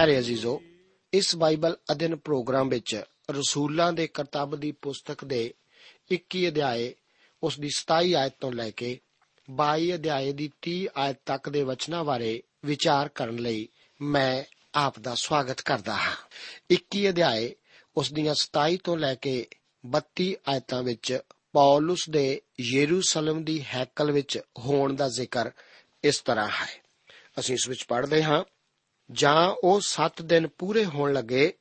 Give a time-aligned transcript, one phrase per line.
[0.00, 0.62] ਪਿਆਰੇ ਅਜ਼ੀਜ਼ੋ,
[1.12, 5.54] ਇਸ Bible ਅਧਿਨ programme ਵਿੱਚ ਰਸੂਲਾਂ ਦੇ ਕਰਤੱਵ ਦੀ ਪੁਸਤਕ ਦੇ
[6.10, 6.94] 21 ਅਧਿਆਏ,
[7.42, 9.00] ਉਸ ਦੀ 27 ਆਇਤ ਤੋਂ ਲੈ ਕੇ
[9.50, 13.68] 22 ਅਧਿਆਏ ਦੀ 30 ਆਇਤ ਤੱਕ ਦੇ ਵਚਨਾਂ ਬਾਰੇ ਵਿਚਾਰ ਕਰਨ ਲਈ
[14.00, 14.44] ਮੈਂ
[14.74, 16.16] ਆਪ ਦਾ ਸਵਾਗਤ ਕਰਦਾ ਹਾਂ।
[16.70, 17.54] 21 ਅਧਿਆਏ,
[17.96, 19.46] ਉਸ ਦੀਆਂ 27 ਤੋਂ ਲੈ ਕੇ
[19.84, 21.20] 32 ਆਇਤਾਂ ਵਿੱਚ
[21.52, 25.50] ਪੌਲਸ ਦੇ ਯਰੂਸ਼ਲਮ ਦੀ ਹੈਕਲ ਵਿੱਚ ਹੋਣ ਦਾ ਜ਼ਿਕਰ
[26.04, 26.82] ਇਸ ਤਰ੍ਹਾਂ ਹੈ।
[27.38, 28.44] ਅਸੀਂ ਇਸ ਵਿੱਚ ਪੜ੍ਹਦੇ ਹਾਂ।
[29.12, 31.52] ਜਾਂ ਉਹ 7 ਦਿਨ ਪੂਰੇ ਹੋਣ ਲੱਗੇ,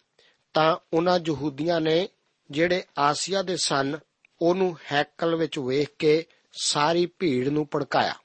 [0.53, 2.09] ਤਾਂ ਉਹਨਾਂ ਯਹੂਦੀਆਂ ਨੇ
[2.51, 3.99] ਜਿਹੜੇ ਆਸੀਆ ਦੇ ਸਨ,
[4.41, 6.25] ਉਹਨੂੰ ਹੈਕਲ ਵਿੱਚ ਵੇਖ ਕੇ
[6.61, 8.15] ਸਾਰੀ ਭੀੜ ਨੂੰ ਭੜਕਾਇਆ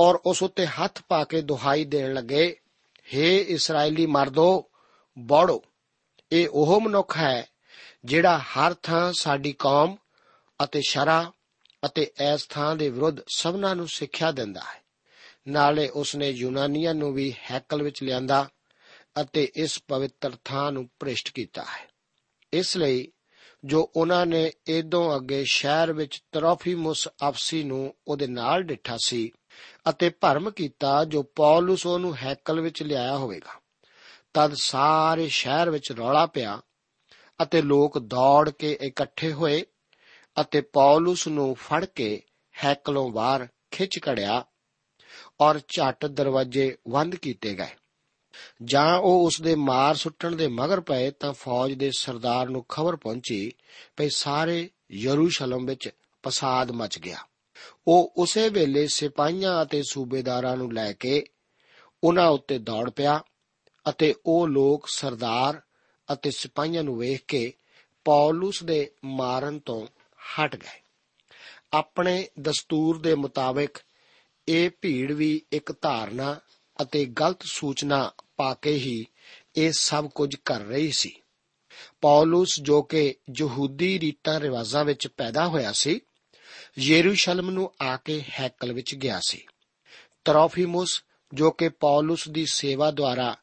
[0.00, 2.56] ਔਰ ਉਸ ਉੱਤੇ ਹੱਥ ਪਾ ਕੇ ਦੁਹਾਈ ਦੇਣ ਲੱਗੇ
[3.14, 4.70] हे ਇਸرائیਲੀ ਮਰਦੋ,
[5.18, 5.64] ਬੜੋ,
[6.32, 7.46] ਇਹ ਉਹ ਮਨੁੱਖ ਹੈ
[8.04, 9.96] ਜਿਹੜਾ ਹਰ ਥਾਂ ਸਾਡੀ ਕੌਮ
[10.64, 11.32] ਅਤੇ ਸ਼ਰਾ
[11.84, 14.82] ਅਤੇ ਇਸ ਥਾਂ ਦੇ ਵਿਰੁੱਧ ਸਭਨਾਂ ਨੂੰ ਸਿੱਖਿਆ ਦਿੰਦਾ ਹੈ।
[15.48, 18.48] ਨਾਲੇ ਉਸਨੇ ਯੂਨਾਨੀਆਂ ਨੂੰ ਵੀ ਹੈਕਲ ਵਿੱਚ ਲਿਆਂਦਾ
[19.16, 21.88] ਅਤੇ ਇਸ ਪਵਿੱਤਰ ਥਾਂ ਨੂੰ ਭ੍ਰਿਸ਼ਟ ਕੀਤਾ ਹੈ।
[22.52, 23.06] ਇਸ ਲਈ
[23.64, 29.30] ਜੋ ਉਹਨਾਂ ਨੇ ਇਦੋਂ ਅੱਗੇ ਸ਼ਹਿਰ ਵਿੱਚ ਤਰੋਫੀਮੁਸ ਅਫਸੀ ਨੂੰ ਉਹਦੇ ਨਾਲ ਡਿੱਠਾ ਸੀ
[29.90, 33.60] ਅਤੇ ਭਰਮ ਕੀਤਾ ਜੋ ਪੌਲਸ ਉਹਨੂੰ ਹੈਕਲ ਵਿੱਚ ਲਿਆਇਆ ਹੋਵੇਗਾ,
[34.34, 36.60] ਤਦ ਸਾਰੇ ਸ਼ਹਿਰ ਵਿੱਚ ਰੌਲਾ ਪਿਆ
[37.42, 39.62] ਅਤੇ ਲੋਕ ਦੌੜ ਕੇ ਇਕੱਠੇ ਹੋਏ
[40.40, 42.22] ਅਤੇ ਪੌਲਸ ਨੂੰ ਫੜ ਕੇ
[42.54, 44.44] ਹੈਕਲੋਂ ਬਾਹਰ ਖਿੱਚ ਕੜਿਆ
[45.40, 47.76] ਔਰ ਝੱਟ ਦਰਵਾਜ਼ੇ ਬੰਦ ਕੀਤੇ ਗਏ।
[48.64, 52.96] ਜਾਂ ਉਹ ਉਸ ਦੇ ਮਾਰ ਸੁੱਟਣ ਦੇ ਮਗਰ ਪਏ ਤਾਂ ਫੌਜ ਦੇ ਸਰਦਾਰ ਨੂੰ ਖਬਰ
[52.96, 53.52] ਪਹੁੰਚੀ
[53.96, 55.88] ਕਿ ਸਾਰੇ ਯਰੂਸ਼ਲਮ ਵਿੱਚ
[56.22, 57.18] ਫਸਾਦ ਮਚ ਗਿਆ।
[57.88, 61.24] ਉਹ ਉਸੇ ਵੇਲੇ ਸਿਪਾਹੀਆਂ ਅਤੇ ਸੂਬੇਦਾਰਾਂ ਨੂੰ ਲੈ ਕੇ
[62.04, 63.22] ਉਹਨਾਂ ਉੱਤੇ ਦੌੜ ਪਿਆ
[63.88, 65.60] ਅਤੇ ਉਹ ਲੋਕ ਸਰਦਾਰ
[66.12, 67.52] ਅਤੇ ਸਿਪਾਹੀਆਂ ਨੂੰ ਵੇਖ ਕੇ
[68.04, 69.86] ਪੌਲਸ ਦੇ ਮਾਰਨ ਤੋਂ
[70.20, 70.80] ਹਟ ਗਏ।
[71.72, 73.68] ਆਪਣੇ ਦਸਤੂਰ ਦੇ ਮੁਤਾਬਕ
[74.48, 76.40] ਇਹ ਭੀੜ ਵੀ ਇੱਕ ਧਾਰਨਾ
[76.82, 79.06] ਅਤੇ ਗਲਤ ਸੂਚਨਾ ਪਾ ਕੇ ਹੀ
[79.56, 81.16] ਇਹ ਸਭ ਕੁਝ ਕਰ ਰਹੀ ਸੀ।
[82.00, 86.00] ਪੌਲਸ ਜੋ ਕਿ ਯਹੂਦੀ ਰੀਤਾਂ ਰਿਵਾਜਾਂ ਵਿੱਚ ਪੈਦਾ ਹੋਇਆ ਸੀ,
[86.78, 89.46] ਯਰੂਸ਼ਲਮ ਨੂੰ ਆ ਕੇ ਹੈਕਲ ਵਿੱਚ ਗਿਆ ਸੀ।
[90.24, 91.04] ਤਰੋਫੀਮੁਸ
[91.34, 93.36] ਜੋ ਕਿ ਪੌਲਸ ਦੀ ਸੇਵਾ ਦੁਆਰਾ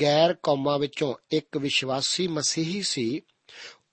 [0.00, 3.22] ਗੈਰ ਕੌਮਾਂ ਵਿੱਚੋਂ ਇੱਕ ਵਿਸ਼ਵਾਸੀ ਮਸੀਹੀ ਸੀ,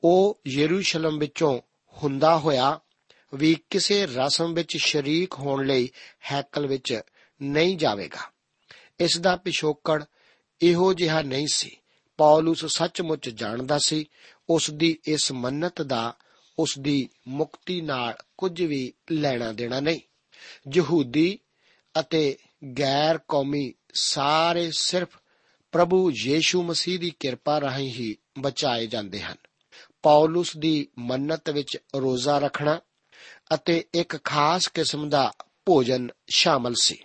[0.03, 1.61] ਉਹ ਯਰੂਸ਼ਲਮ ਵਿੱਚੋਂ
[2.03, 2.79] ਹੁੰਦਾ ਹੋਇਆ
[3.35, 5.89] ਵੀ ਕਿਸੇ ਰਸਮ ਵਿੱਚ ਸ਼ਰੀਕ ਹੋਣ ਲਈ
[6.31, 7.01] ਹੈਕਲ ਵਿੱਚ
[7.41, 8.30] ਨਹੀਂ ਜਾਵੇਗਾ।
[9.01, 10.03] ਇਸ ਦਾ ਪਿਛੋਕੜ
[10.61, 11.77] ਇਹੋ ਜਿਹਾ ਨਹੀਂ ਸੀ।
[12.17, 14.05] ਪੌਲਸ ਸੱਚਮੁੱਚ ਜਾਣਦਾ ਸੀ
[14.49, 16.13] ਉਸ ਦੀ ਇਸ ਮੰਨਤ ਦਾ
[16.59, 19.99] ਉਸ ਦੀ ਮੁਕਤੀ ਨਾਲ ਕੁਝ ਵੀ ਲੈਣਾ ਦੇਣਾ ਨਹੀਂ।
[20.73, 21.39] ਯਹੂਦੀ
[21.99, 22.37] ਅਤੇ
[22.79, 25.17] ਗੈਰ ਕੌਮੀ ਸਾਰੇ ਸਿਰਫ
[25.71, 29.35] ਪ੍ਰਭੂ ਯੀਸ਼ੂ ਮਸੀਹ ਦੀ ਕਿਰਪਾ ਰਾਹੀਂ ਹੀ ਬਚਾਏ ਜਾਂਦੇ ਹਨ।
[30.03, 32.81] ਪੌਲਸ ਦੀ ਮੰਨਤ ਵਿੱਚ ਰੋਜ਼ਾ ਰੱਖਣਾ
[33.53, 35.33] ਅਤੇ ਇੱਕ ਖਾਸ ਕਿਸਮ ਦਾ
[35.65, 37.03] ਭੋਜਨ ਸ਼ਾਮਲ ਸੀ।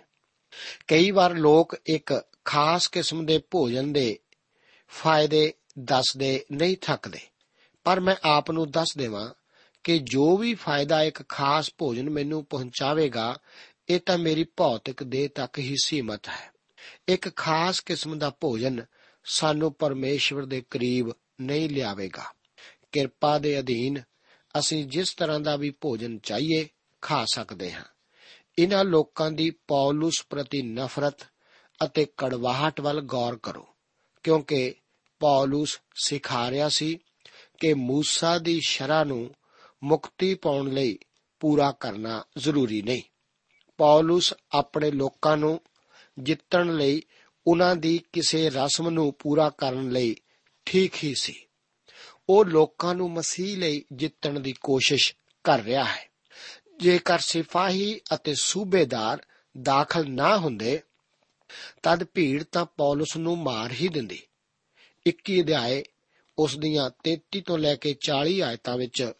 [0.87, 4.19] ਕਈ ਵਾਰ ਲੋਕ ਇੱਕ ਖਾਸ ਕਿਸਮ ਦੇ ਭੋਜਨ ਦੇ
[4.87, 7.19] ਫਾਇਦੇ ਦੱਸਦੇ, ਨਹੀਂ ਥੱਕਦੇ।
[7.83, 9.33] ਪਰ ਮੈਂ ਆਪ ਨੂੰ ਦੱਸ ਦੇਵਾਂ
[9.83, 13.37] ਕਿ ਜੋ ਵੀ ਫਾਇਦਾ ਇੱਕ ਖਾਸ ਭੋਜਨ ਮੈਨੂੰ ਪਹੁੰਚਾਵੇਗਾ,
[13.89, 16.51] ਇਹ ਤਾਂ ਮੇਰੀ ਭੌਤਿਕ ਦੇਹ ਤੱਕ ਹੀ ਸੀਮਤ ਹੈ।
[17.07, 18.85] ਇੱਕ ਖਾਸ ਕਿਸਮ ਦਾ ਭੋਜਨ
[19.23, 21.11] ਸਾਨੂੰ ਪਰਮੇਸ਼ਵਰ ਦੇ ਕਰੀਬ
[21.41, 22.23] ਨਹੀਂ ਲਿਆਵੇਗਾ।
[22.91, 24.01] ਕਿਰਪਾ ਦੇ ਅਧੀਨ
[24.59, 26.67] ਅਸੀਂ ਜਿਸ ਤਰ੍ਹਾਂ ਦਾ ਵੀ ਭੋਜਨ ਚਾਹੀਏ,
[27.01, 27.83] ਖਾ ਸਕਦੇ ਹਾਂ।
[28.59, 31.23] ਇਹਨਾਂ ਲੋਕਾਂ ਦੀ ਪੌਲਸ ਪ੍ਰਤੀ ਨਫ਼ਰਤ
[31.85, 33.67] ਅਤੇ ਕੜਵਾਹਟ ਵੱਲ ਗੌਰ ਕਰੋ,
[34.23, 34.75] ਕਿਉਂਕਿ
[35.19, 36.99] ਪੌਲਸ ਸਿਖਾ ਰਿਹਾ ਸੀ
[37.59, 39.35] ਕਿ ਮੂਸਾ ਦੀ ਸ਼ਰ੍ਹਾ ਨੂੰ
[39.83, 40.99] ਮੁਕਤੀ ਪਾਉਣ ਲਈ
[41.39, 43.01] ਪੂਰਾ ਕਰਨਾ ਜ਼ਰੂਰੀ ਨਹੀਂ।
[43.77, 45.61] ਪੌਲਸ ਆਪਣੇ ਲੋਕਾਂ ਨੂੰ
[46.19, 47.01] ਜਿੱਤਣ ਲਈ
[47.47, 50.15] ਉਹਨਾਂ ਦੀ ਕਿਸੇ ਰਸਮ ਨੂੰ ਪੂਰਾ ਕਰਨ ਲਈ
[50.65, 51.45] ਠੀਕ ਹੀ ਸੀ।
[52.29, 56.06] ਉਹ ਲੋਕਾਂ ਨੂੰ ਮਸੀਹ ਲਈ ਜਿੱਤਣ ਦੀ ਕੋਸ਼ਿਸ਼ ਕਰ ਰਿਹਾ ਹੈ।
[56.79, 59.25] ਜੇਕਰ ਸਿਪਾਹੀ ਅਤੇ ਸੂਬੇਦਾਰ
[59.61, 60.81] ਦਾਖਲ ਨਾ ਹੁੰਦੇ,
[61.83, 64.21] ਤਦ ਭੀੜ ਤਾਂ ਪੌਲਸ ਨੂੰ ਮਾਰ ਹੀ ਦਿੰਦੀ।
[65.05, 65.83] 21 ਅਧਿਆਏ,
[66.39, 69.11] ਉਸ ਦੀਆਂ 33 ਤੋਂ ਲੈ ਕੇ 40 ਆਇਤਾਂ ਵਿੱਚ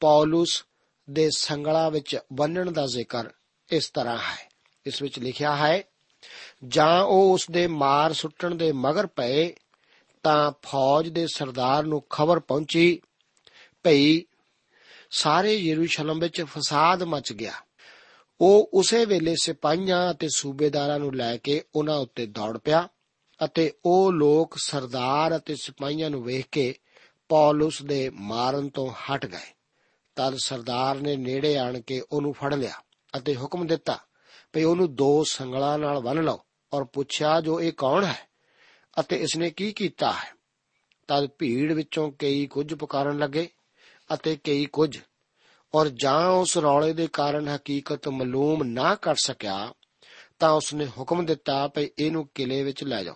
[0.00, 0.64] ਪੌਲਸ
[1.10, 3.30] ਦੇ ਸੰਗਲਾ ਵਿੱਚ ਬੰਨਣ ਦਾ ਜ਼ਿਕਰ
[3.72, 4.52] ਇਸ ਤਰ੍ਹਾਂ ਹੈ।
[4.86, 5.82] ਇਸ ਵਿੱਚ ਲਿਖਿਆ ਹੈ,
[6.68, 9.54] ਜਾਂ ਉਹ ਉਸ ਦੇ ਮਾਰ ਸੁੱਟਣ ਦੇ ਮਗਰ ਪਏ,
[10.22, 13.00] ਤਾਂ ਫੌਜ ਦੇ ਸਰਦਾਰ ਨੂੰ ਖਬਰ ਪਹੁੰਚੀ,
[13.82, 14.24] ਭਈ
[15.12, 17.52] ਸਾਰੇ ਯਰੂਸ਼ਲਮ ਵਿੱਚ ਫਸਾਦ ਮਚ ਗਿਆ।
[18.40, 22.88] ਉਹ ਉਸੇ ਵੇਲੇ ਸਿਪਾਹੀਆਂ ਅਤੇ ਸੂਬੇਦਾਰਾਂ ਨੂੰ ਲੈ ਕੇ ਉਹਨਾਂ ਉੱਤੇ ਦੌੜ ਪਿਆ
[23.44, 26.74] ਅਤੇ ਉਹ ਲੋਕ ਸਰਦਾਰ ਅਤੇ ਸਿਪਾਹੀਆਂ ਨੂੰ ਵੇਖ ਕੇ
[27.28, 29.52] ਪੌਲਸ ਦੇ ਮਾਰਨ ਤੋਂ ਹਟ ਗਏ।
[30.16, 32.74] ਤਦ ਸਰਦਾਰ ਨੇ ਨੇੜੇ ਆਣ ਕੇ ਉਹਨੂੰ ਫੜ ਲਿਆ
[33.16, 33.98] ਅਤੇ ਹੁਕਮ ਦਿੱਤਾ
[34.52, 36.40] ਭਈ ਉਹਨੂੰ ਦੋ ਸੰਗਲਾਂ ਨਾਲ ਬੰਨ ਲਓ
[36.72, 38.18] ਔਰ ਪੁੱਛਿਆ, ਜੋ ਇਹ ਕੌਣ ਹੈ
[39.00, 40.34] ਅਤੇ ਇਸਨੇ ਕੀ ਕੀਤਾ ਹੈ?
[41.08, 43.48] ਤਦ ਭੀੜ ਵਿੱਚੋਂ ਕਈ ਕੁਝ ਪੁਕਾਰਨ ਲੱਗੇ
[44.14, 44.98] ਅਤੇ ਕਈ ਕੁਝ।
[45.74, 49.74] ਔਰ ਜਾਂ ਉਸ ਰੌਲੇ ਦੇ ਕਾਰਨ ਹਕੀਕਤ ਮਾਲੂਮ ਨਾ ਕਰ ਸਕਿਆ,
[50.38, 53.14] ਤਾਂ ਉਸਨੇ ਹੁਕਮ ਦਿੱਤਾ ਭਈ ਇਹਨੂੰ ਕਿਲੇ ਵਿੱਚ ਲੈ ਜਾਓ।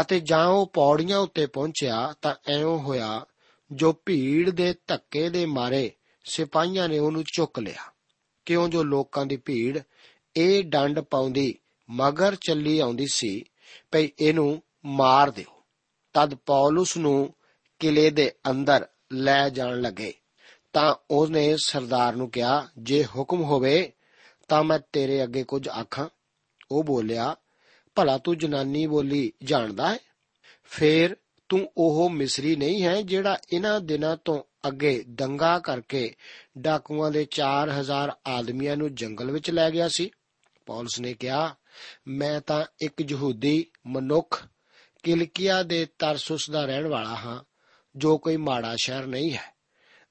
[0.00, 3.26] ਅਤੇ ਜਾਂ ਉਹ ਪੌੜੀਆਂ ਉੱਤੇ ਪਹੁੰਚਿਆ, ਤਾਂ ਐਉਂ ਹੋਇਆ,
[3.72, 5.92] ਜੋ ਭੀੜ ਦੇ ਧੱਕੇ ਦੇ ਮਾਰੇ
[6.24, 7.92] ਸਿਪਾਹੀਆਂ ਨੇ ਉਹਨੂੰ ਚੁੱਕ ਲਿਆ।
[8.44, 9.78] ਕਿਉਂ ਜੋ ਲੋਕਾਂ ਦੀ ਭੀੜ,
[10.36, 11.58] ਇਹ ਡੰਡ ਪਾਉਂਦੀ,
[11.90, 13.44] ਮਗਰ ਚੱਲੀ ਆਉਂਦੀ ਸੀ,
[13.92, 15.62] ਭਈ ਇਹਨੂੰ ਮਾਰ ਦਿਓ।
[16.12, 17.34] ਤਦ ਪੌਲਸ ਨੂੰ
[17.78, 20.14] ਕਿਲੇ ਦੇ ਅੰਦਰ ਲੈ ਜਾਣ ਲੱਗੇ।
[20.72, 23.92] ਤਾਂ ਉਹਨੇ ਸਰਦਾਰ ਨੂੰ ਕਿਹਾ, ਜੇ ਹੁਕਮ ਹੋਵੇ
[24.48, 26.08] ਤਾਂ ਮੈਂ ਤੇਰੇ ਅੱਗੇ ਕੁਝ ਆਖਾਂ।
[26.70, 27.36] ਉਹ ਬੋਲਿਆ,
[27.94, 29.98] ਭਲਾ ਤੂੰ ਜਨਾਨੀ ਬੋਲੀ ਜਾਣਦਾ ਹੈ?
[30.64, 31.16] ਫੇਰ
[31.48, 36.14] ਤੂੰ ਉਹ ਮਿਸਰੀ ਨਹੀਂ ਹੈ ਜਿਹੜਾ ਇਹਨਾਂ ਦਿਨਾਂ ਤੋਂ ਅੱਗੇ ਦੰਗਾ ਕਰਕੇ
[36.58, 40.10] ਡਾਕੂਆਂ ਦੇ 4000 ਆਦਮੀਆਂ ਨੂੰ ਜੰਗਲ ਵਿੱਚ ਲੈ ਗਿਆ ਸੀ?
[40.66, 41.54] ਪੌਲਸ ਨੇ ਕਿਹਾ,
[42.08, 44.44] ਮੈਂ ਤਾਂ ਇੱਕ ਯਹੂਦੀ ਮਨੁੱਖ
[45.02, 47.49] ਕਿਲਕੀਆ ਦੇ ਤਰਸੁਸ ਦਾ ਰਹਿਣ ਵਾਲਾ ਹਾਂ।
[47.96, 49.54] ਜੋ ਕੋਈ ਮਾੜਾ ਸ਼ਹਿਰ ਨਹੀਂ ਹੈ।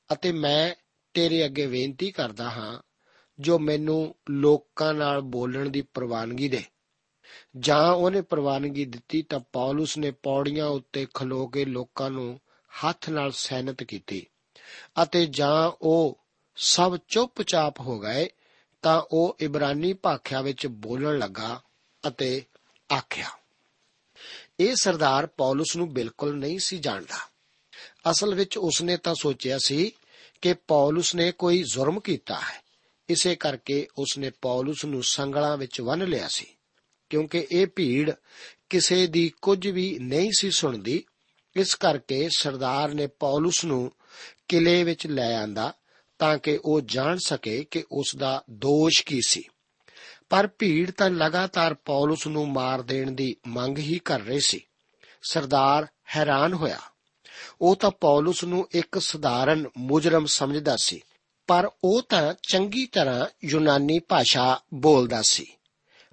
[0.09, 0.73] ਅਤੇ ਮੈਂ
[1.13, 2.79] ਤੇਰੇ ਅੱਗੇ ਬੇਨਤੀ ਕਰਦਾ ਹਾਂ,
[3.39, 6.63] ਜੋ ਮੈਨੂੰ ਲੋਕਾਂ ਨਾਲ ਬੋਲਣ ਦੀ ਪ੍ਰਵਾਨਗੀ ਦੇ।
[7.59, 12.39] ਜਾਂ ਉਹਨੇ ਪ੍ਰਵਾਨਗੀ ਦਿੱਤੀ ਤਾਂ ਪੌਲਸ ਨੇ ਪੌੜੀਆਂ ਉੱਤੇ ਖਲੋ ਕੇ ਲੋਕਾਂ ਨੂੰ
[12.71, 14.25] ਹੱਥ ਨਾਲ ਸੈਨਤ ਕੀਤੀ।
[15.03, 16.19] ਅਤੇ ਜਾਂ ਉਹ
[16.55, 18.27] ਸਭ ਚੁੱਪਚਾਪ ਹੋ ਗਏ
[18.81, 21.61] ਤਾਂ ਉਹ ਇਬਰਾਨੀ ਭਾਖਿਆ ਵਿੱਚ ਬੋਲਣ ਲੱਗਾ
[22.07, 22.43] ਅਤੇ
[22.89, 23.29] ਆਖਿਆ,
[24.59, 27.28] ਇਹ ਸਰਦਾਰ ਪੌਲਸ ਨੂੰ ਬਿਲਕੁਲ ਨਹੀਂ ਸੀ ਜਾਣਦਾ।
[28.11, 29.91] ਅਸਲ ਵਿੱਚ ਉਸਨੇ ਤਾਂ ਸੋਚਿਆ ਸੀ
[30.41, 32.63] ਕਿ ਪੌਲਸ ਨੇ ਕੋਈ ਜ਼ੁਰਮ ਕੀਤਾ ਹੈ।
[33.09, 36.45] ਇਸੇ ਕਰਕੇ ਉਸਨੇ ਪੌਲਸ ਨੂੰ ਸੰਗਲਾਂ ਵਿੱਚ ਬੰਨ ਲਿਆ ਸੀ।
[37.09, 38.11] ਕਿਉਂਕਿ ਇਹ ਭੀੜ
[38.69, 41.03] ਕਿਸੇ ਦੀ ਕੁਝ ਵੀ ਨਹੀਂ ਸੀ ਸੁਣਦੀ,
[41.55, 43.91] ਇਸ ਕਰਕੇ ਸਰਦਾਰ ਨੇ ਪੌਲਸ ਨੂੰ
[44.47, 45.73] ਕਿਲੇ ਵਿੱਚ ਲੈ ਆਂਦਾ
[46.19, 49.43] ਤਾਂ ਕਿ ਉਹ ਜਾਣ ਸਕੇ ਕਿ ਉਸ ਦਾ ਦੋਸ਼ ਕੀ ਸੀ।
[50.29, 54.65] ਪਰ ਭੀੜ ਤਾਂ ਲਗਾਤਾਰ ਪੌਲਸ ਨੂੰ ਮਾਰ ਦੇਣ ਦੀ ਮੰਗ ਹੀ ਕਰ ਰਹੀ ਸੀ।
[55.23, 56.79] ਸਰਦਾਰ ਹੈਰਾਨ ਹੋਇਆ।
[57.61, 61.01] ਉਹ ਤਾਂ ਪੌਲਸ ਨੂੰ ਇੱਕ ਸਧਾਰਨ ਮੁਜਰਮ ਸਮਝਦਾ ਸੀ,
[61.47, 65.45] ਪਰ ਉਹ ਤਾਂ ਚੰਗੀ ਤਰ੍ਹਾਂ ਯੂਨਾਨੀ ਭਾਸ਼ਾ ਬੋਲਦਾ ਸੀ।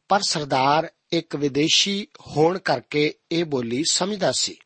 [0.09, 4.57] ਪਰ ਸਰਦਾਰ ਇੱਕ ਵਿਦੇਸ਼ੀ ਹੋਣ ਕਰਕੇ ਇਹ ਬੋਲੀ ਸਮਝਦਾ ਸੀ।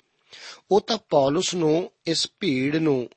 [0.71, 3.11] ਉਹ ਤਾਂ ਪੌਲਸ ਨੂੰ ਇਸ ਭੀੜ ਨੂੰ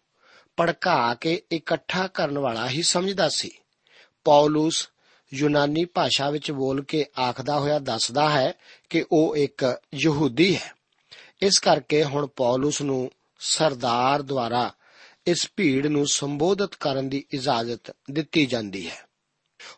[0.59, 3.51] ਭੜਕਾ ਕੇ ਇਕੱਠਾ ਕਰਨ ਵਾਲਾ ਹੀ ਸਮਝਦਾ ਸੀ।
[4.23, 4.89] ਪੌਲਸ
[5.33, 8.53] ਯੂਨਾਨੀ ਭਾਸ਼ਾ ਵਿੱਚ ਬੋਲ ਕੇ ਆਖਦਾ ਹੋਇਆ ਦੱਸਦਾ ਹੈ
[8.89, 10.73] ਕਿ ਉਹ ਇੱਕ ਯਹੂਦੀ ਹੈ।
[11.41, 13.11] ਇਸ ਕਰਕੇ ਹੁਣ ਪੌਲਸ ਨੂੰ
[13.45, 14.73] ਸਰਦਾਰ ਦੁਆਰਾ
[15.27, 19.05] ਇਸ ਭੀੜ ਨੂੰ ਸੰਬੋਧਿਤ ਕਰਨ ਦੀ ਇਜਾਜ਼ਤ ਦਿੱਤੀ ਜਾਂਦੀ ਹੈ।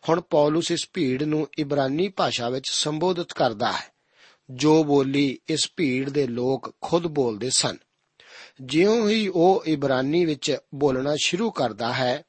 [0.10, 3.94] ਹੁਣ ਪੌਲਸ ਇਸ ਭੀੜ ਨੂੰ ਇਬਰਾਨੀ ਭਾਸ਼ਾ ਵਿੱਚ ਸੰਬੋਧਿਤ ਕਰਦਾ ਹੈ।
[4.50, 7.78] ਜੋ ਬੋਲੀ ਇਸ ਭੀੜ ਦੇ ਲੋਕ ਖੁਦ ਬੋਲਦੇ ਸਨ।
[8.62, 12.24] ਜਿਉਂ ਹੀ ਉਹ ਇਬਰਾਨੀ ਵਿੱਚ ਬੋਲਣਾ ਸ਼ੁਰੂ ਕਰਦਾ ਹੈ,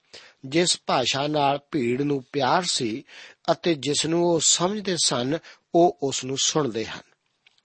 [0.47, 3.05] ਜਿਸ ਭਾਸ਼ਾ ਨਾਲ ਭੀੜ ਨੂੰ ਪਿਆਰ ਸੀ
[3.51, 5.39] ਅਤੇ ਜਿਸ ਨੂੰ ਉਹ ਸਮਝਦੇ ਸਨ,
[5.75, 7.03] ਉਹ ਉਸ ਨੂੰ ਸੁਣਦੇ ਹਨ।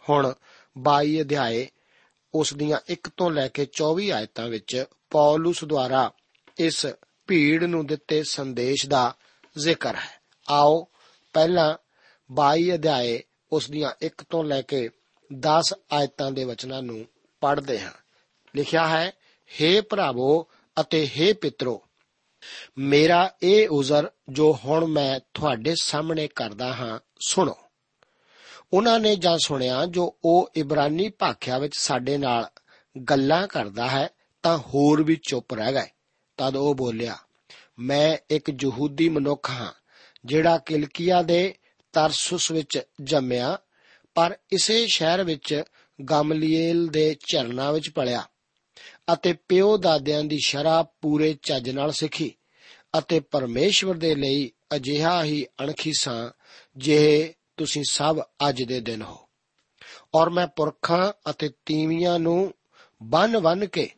[0.09, 0.33] ਹੁਣ
[0.77, 1.67] 22 ਅਧਿਆਏ
[2.33, 6.11] ਉਸ ਦੀਆਂ 1 ਤੋਂ ਲੈ ਕੇ 24 ਆਇਤਾਂ ਵਿੱਚ ਪੌਲਸ ਦੁਆਰਾ
[6.59, 6.85] ਇਸ
[7.27, 9.15] ਭੀੜ ਨੂੰ ਦਿੱਤੇ ਸੰਦੇਸ਼ ਦਾ
[9.57, 10.87] ਜ਼ਿਕਰ ਹੈ। ਆਓ
[11.33, 11.77] ਪਹਿਲਾਂ
[12.33, 14.89] 22 ਅਧਿਆਏ ਉਸ ਦੀਆਂ 1 ਤੋਂ ਲੈ ਕੇ
[15.39, 17.05] 10 ਆਇਤਾਂ ਦੇ ਵਚਨਾਂ ਨੂੰ
[17.41, 17.91] ਪੜ੍ਹਦੇ ਹਾਂ।
[18.55, 19.11] ਲਿਖਿਆ ਹੈ
[19.49, 20.47] हे ਭਰਾਵੋ
[20.81, 21.87] ਅਤੇ हे ਪਿਤਰੋ,
[22.77, 27.57] ਮੇਰਾ ਇਹ ਉਜ਼ਰ ਜੋ ਹੁਣ ਮੈਂ ਤੁਹਾਡੇ ਸਾਹਮਣੇ ਕਰਦਾ ਹਾਂ, ਸੁਣੋ।
[28.73, 32.49] ਉਹਨਾਂ ਨੇ ਜਾਂ ਸੁਣਿਆ ਜੋ ਉਹ ਇਬਰਾਨੀ ਭਾਖਿਆ ਵਿੱਚ ਸਾਡੇ ਨਾਲ
[33.09, 34.09] ਗੱਲਾਂ ਕਰਦਾ ਹੈ,
[34.43, 35.87] ਤਾਂ ਹੋਰ ਵੀ ਚੁੱਪ ਰਹਿ ਗਏ।
[36.37, 37.17] ਤਦ ਉਹ ਬੋਲਿਆ,
[37.79, 39.71] ਮੈਂ ਇੱਕ ਯਹੂਦੀ ਮਨੁੱਖ ਹਾਂ,
[40.25, 41.55] ਜਿਹੜਾ ਕਿਲਕੀਆ ਦੇ
[41.93, 43.57] ਤਰਸੁਸ ਵਿੱਚ ਜੰਮਿਆ,
[44.15, 45.63] ਪਰ ਇਸੇ ਸ਼ਹਿਰ ਵਿੱਚ
[46.11, 48.23] ਗਮਲੀਏਲ ਦੇ ਝਰਨਾ ਵਿੱਚ ਪਲਿਆ
[49.13, 52.33] ਅਤੇ ਪਿਓ ਦਾਦਿਆਂ ਦੀ ਸ਼ਰਾਬ ਪੂਰੇ ਚੱਜ ਨਾਲ ਸਿੱਖੀ
[52.97, 56.31] ਅਤੇ ਪਰਮੇਸ਼ਵਰ ਦੇ ਲਈ ਅਜਿਹਾ ਹੀ ਅਣਖੀ ਸਾਂ,
[56.77, 59.17] ਜਿਹੇ ਤੁਸੀਂ ਸਭ ਅੱਜ ਦੇ ਦਿਨ ਹੋ।
[60.15, 62.53] ਔਰ ਮੈਂ ਪੁਰਖਾਂ ਅਤੇ ਤੀਵੀਆਂ ਨੂੰ
[63.03, 63.89] ਬੰਨ-ਬੰਨ ਕੇ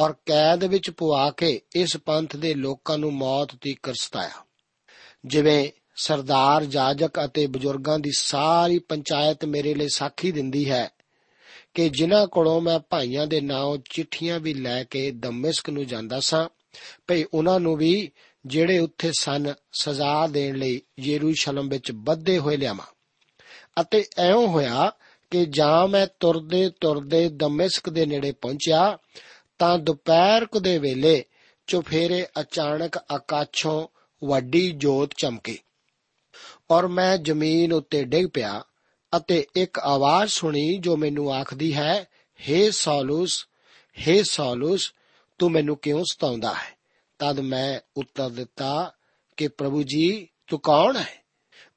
[0.00, 4.44] ਔਰ ਕੈਦ ਵਿੱਚ ਪਵਾ ਕੇ ਇਸ ਪੰਥ ਦੇ ਲੋਕਾਂ ਨੂੰ ਮੌਤ ਦੀ ਕਰਸਤਾਇਆ
[5.26, 10.90] ਜਿਵੇਂ ਸਰਦਾਰ, ਜਾਜਕ ਅਤੇ ਬਜ਼ੁਰਗਾਂ ਦੀ ਸਾਰੀ ਪੰਚਾਇਤ ਮੇਰੇ ਲਈ ਸਾਖੀ ਦਿੰਦੀ ਹੈ
[11.74, 16.48] ਕਿ ਜਿਨ੍ਹਾਂ ਕੋਲੋਂ ਮੈਂ ਭਾਈਆਂ ਦੇ ਨਾਮ ਚਿੱਠੀਆਂ ਵੀ ਲੈ ਕੇ ਦਮਿਸ਼ਕ ਨੂੰ ਜਾਂਦਾ ਸਾਂ,
[17.06, 18.10] ਭਈ ਉਹਨਾਂ ਨੂੰ ਵੀ
[18.46, 22.91] ਜਿਹੜੇ ਉੱਥੇ ਸਨ ਸਜ਼ਾ ਦੇਣ ਲਈ ਯਰੂਸ਼ਲਮ ਵਿੱਚ ਬੱਧੇ ਹੋਏ ਲਿਆਵਾਂ।
[23.80, 24.92] ਅਤੇ ਐਉਂ ਹੋਇਆ
[25.30, 28.98] ਕਿ ਜਾਂ ਮੈਂ ਤੁਰਦੇ ਤੁਰਦੇ ਦਮਿਸ਼ਕ ਦੇ ਨੇੜੇ ਪਹੁੰਚਿਆ,
[29.58, 31.24] ਤਾਂ ਦੁਪਹਿਰ ਕੁ ਦੇ ਵੇਲੇ
[31.66, 33.88] ਚੁਫੇਰੇ ਅਚਾਨਕ ਆਕਾਸ਼ੋਂ
[34.26, 35.58] ਵੱਡੀ ਜੋਤ ਚਮਕੀ
[36.70, 38.64] ਔਰ ਮੈਂ ਜ਼ਮੀਨ ਉੱਤੇ ਡਿੱਗ ਪਿਆ
[39.16, 42.04] ਅਤੇ ਇੱਕ ਆਵਾਜ਼ ਸੁਣੀ ਜੋ ਮੈਨੂੰ ਆਖਦੀ ਹੈ
[42.50, 43.46] हे ਸੌਲੂਸ
[44.08, 44.94] हे ਸੌਲੂਸ,
[45.38, 46.78] ਤੂੰ ਮੈਨੂੰ ਕਿਉਂ ਸਤਾਉਂਦਾ ਹੈ?
[47.18, 48.92] ਤਦ ਮੈਂ ਉੱਤਰ ਦਿੱਤਾ
[49.36, 51.24] ਕਿ, ਪ੍ਰਭੂ ਜੀ, ਤੂੰ ਕੌਣ ਹੈ?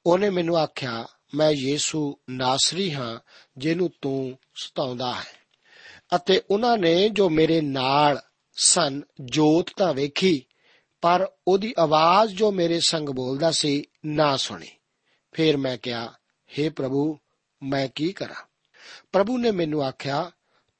[0.06, 3.20] ਉਹਨੇ ਮੈਨੂੰ ਆਖਿਆ ਮੈਂ ਯੀਸੂ ਨਾਸਰੀ ਹਾਂ,
[3.58, 5.46] ਜਿਹਨੂੰ ਤੂੰ ਸਤਾਉਂਦਾ ਹੈ।
[6.16, 8.22] ਅਤੇ ਉਹਨਾਂ ਨੇ ਜੋ ਮੇਰੇ ਨਾਲ
[8.56, 10.46] ਸਨ, ਜੋਤ ਤਾਂ ਵੇਖੀ,
[11.00, 14.68] ਪਰ ਉਹਦੀ ਆਵਾਜ਼ ਜੋ ਮੇਰੇ ਸੰਗ ਬੋਲਦਾ ਸੀ, ਨਾ ਸੁਣੀ।
[15.32, 16.14] ਫਿਰ ਮੈਂ ਕਿਹਾ
[16.58, 17.18] हे ਪ੍ਰਭੂ,
[17.62, 18.46] ਮੈਂ ਕੀ ਕਰਾਂ?
[19.12, 20.30] ਪ੍ਰਭੂ ਨੇ ਮੈਨੂੰ ਆਖਿਆ,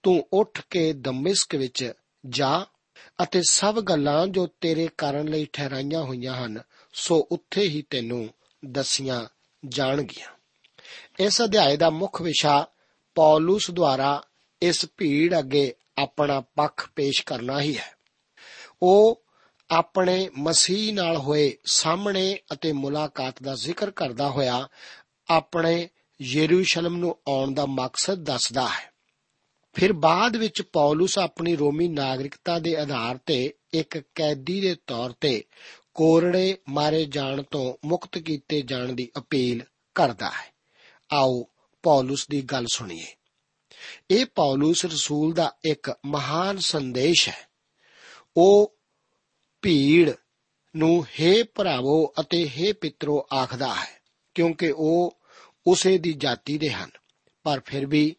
[0.03, 1.93] ਤੂੰ ਉੱਠ ਕੇ ਦਮਿਸ਼ਕ ਵਿੱਚ
[2.27, 2.67] ਜਾ,
[3.23, 6.63] ਅਤੇ ਸਭ ਗੱਲਾਂ ਜੋ ਤੇਰੇ ਕਰਨ ਲਈ ਠਹਿਰਾਈਆਂ ਹੋਈਆਂ ਹਨ,
[6.93, 8.29] ਸੋ ਉੱਥੇ ਹੀ ਤੈਨੂੰ
[8.65, 9.27] ਦੱਸੀਆਂ
[9.69, 10.36] ਜਾਣਗੀਆਂ।
[11.21, 12.69] ਇਸ ਅਧਿਆਏ ਦਾ ਮੁੱਖ ਵਿਸ਼ਾ
[13.15, 14.23] ਪੌਲਸ ਦੁਆਰਾ
[14.63, 17.97] ਇਸ ਭੀੜ ਅੱਗੇ ਆਪਣਾ ਪੱਖ ਪੇਸ਼ ਕਰਨਾ ਹੀ ਹੈ।
[18.83, 19.23] ਉਹ
[19.71, 24.69] ਆਪਣੇ ਮਸੀਹ ਨਾਲ ਹੋਏ ਸਾਹਮਣੇ ਅਤੇ ਮੁਲਾਕਾਤ ਦਾ ਜ਼ਿਕਰ ਕਰਦਾ ਹੋਇਆ
[25.31, 25.89] ਆਪਣੇ
[26.23, 28.93] ਯਰੂਸ਼ਲਮ ਨੂੰ ਆਉਣ ਦਾ ਮਕਸਦ ਦੱਸਦਾ ਹੈ।
[29.75, 35.45] ਫਿਰ ਬਾਅਦ ਵਿੱਚ ਪੌਲਸ ਆਪਣੀ ਰੋਮੀ ਨਾਗਰਿਕਤਾ ਦੇ ਆਧਾਰ ਤੇ ਇੱਕ ਕੈਦੀ ਦੇ ਤੌਰ ਤੇ
[35.95, 39.63] ਕੋਰੜੇ ਮਾਰੇ ਜਾਣ ਤੋਂ ਮੁਕਤ ਕੀਤੇ ਜਾਣ ਦੀ ਅਪੀਲ
[39.95, 40.56] ਕਰਦਾ ਹੈ।
[41.10, 41.44] ਆਓ
[41.84, 43.06] ਪੌਲਸ ਦੀ ਗੱਲ ਸੁਣੀਏ
[44.10, 47.50] ਇਹ ਪੌਲਸ ਰਸੂਲ ਦਾ ਇੱਕ ਮਹਾਨ ਸੰਦੇਸ਼ ਹੈ
[48.38, 48.76] ਉਹ
[49.64, 50.12] ਭੀੜ
[50.76, 54.02] ਨੂੰ हे ਭਰਾਵੋ ਅਤੇ हे ਪਿਤਰੋ ਆਖਦਾ ਹੈ
[54.36, 55.18] ਕਿਉਂਕਿ ਉਹ
[55.68, 56.90] ਉਸੇ ਦੀ ਜਾਤੀ ਦੇ ਹਨ
[57.46, 58.16] ਪਰ ਫਿਰ ਵੀ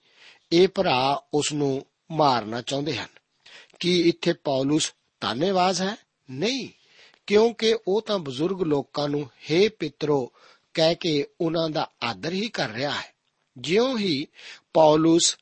[0.53, 3.07] ਇਹ ਭਰਾ ਉਸ ਨੂੰ ਮਾਰਨਾ ਚਾਹੁੰਦੇ ਹਨ
[3.81, 5.97] ਕੀ ਇੱਥੇ ਪੌਲਸ ਤਾਨੇਵਾਜ਼ ਹੈ
[6.29, 6.69] ਨਹੀਂ
[7.27, 10.33] ਕਿਉਂਕਿ ਉਹ ਤਾਂ ਬਜ਼ੁਰਗ ਲੋਕਾਂ ਨੂੰ हे ਪਿਤਰੋ
[10.78, 13.16] ਕਹਿ ਕੇ ਉਹਨਾਂ ਦਾ ਆਦਰ ਹੀ ਕਰ ਰਿਹਾ ਹੈ।
[13.58, 14.28] ਜਿਉਂ ਹੀ
[14.74, 15.38] ਪੌਲਸ